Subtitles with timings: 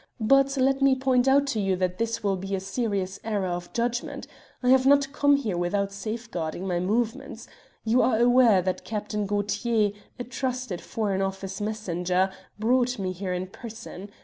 [0.19, 3.71] But let me point out to you that this will be a serious error of
[3.71, 4.25] judgment.
[4.63, 7.47] I have not come here without safeguarding my movements.
[7.85, 13.45] You are aware that Captain Gaultier, a trusted Foreign Office messenger, brought me here in
[13.45, 14.09] person.